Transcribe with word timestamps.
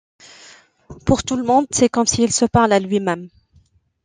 Pour 1.05 1.21
tout 1.21 1.35
le 1.35 1.43
monde 1.43 1.67
c'est 1.69 1.87
comme 1.87 2.07
s'il 2.07 2.33
se 2.33 2.45
parle 2.45 2.73
à 2.73 2.79
lui-même. 2.79 3.29